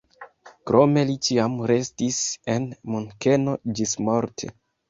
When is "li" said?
1.09-1.17